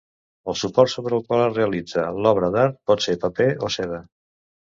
El 0.51 0.55
suport 0.61 0.91
sobre 0.93 1.15
el 1.17 1.21
qual 1.27 1.41
es 1.47 1.51
realitza 1.59 2.07
l'obra 2.27 2.49
d'art 2.57 2.79
pot 2.93 3.05
ser 3.07 3.17
paper 3.27 3.49
o 3.69 3.73
seda. 3.77 4.01